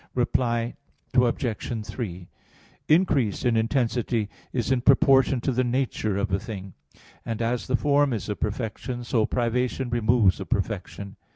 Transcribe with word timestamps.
Reply 0.15 0.77
Obj. 1.13 1.85
3: 1.85 2.27
Increase 2.87 3.45
in 3.45 3.55
intensity 3.55 4.29
is 4.51 4.71
in 4.71 4.81
proportion 4.81 5.41
to 5.41 5.51
the 5.51 5.63
nature 5.63 6.17
of 6.17 6.31
a 6.31 6.39
thing. 6.39 6.73
And 7.23 7.39
as 7.39 7.67
the 7.67 7.75
form 7.75 8.11
is 8.11 8.27
a 8.27 8.35
perfection, 8.35 9.03
so 9.03 9.27
privation 9.27 9.91
removes 9.91 10.39
a 10.39 10.45
perfection. 10.47 11.17